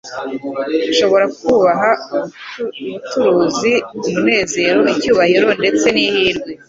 [0.89, 1.89] Nshobora kubaha
[2.81, 3.73] ubuturuzi,
[4.07, 6.49] umunezero, ibyubahiro, ndetse n'ihirwe.